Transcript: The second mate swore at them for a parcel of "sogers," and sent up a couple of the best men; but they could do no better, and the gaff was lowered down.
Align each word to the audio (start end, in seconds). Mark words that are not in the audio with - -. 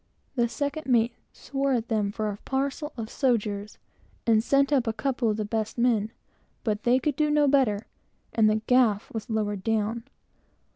The 0.33 0.49
second 0.49 0.87
mate 0.87 1.13
swore 1.31 1.73
at 1.73 1.87
them 1.87 2.11
for 2.11 2.29
a 2.31 2.37
parcel 2.37 2.91
of 2.97 3.05
"sogers," 3.07 3.77
and 4.25 4.43
sent 4.43 4.73
up 4.73 4.87
a 4.87 4.93
couple 4.93 5.29
of 5.29 5.37
the 5.37 5.45
best 5.45 5.77
men; 5.77 6.11
but 6.63 6.81
they 6.85 6.97
could 6.97 7.15
do 7.15 7.29
no 7.29 7.47
better, 7.47 7.85
and 8.33 8.49
the 8.49 8.63
gaff 8.65 9.13
was 9.13 9.29
lowered 9.29 9.63
down. 9.63 10.05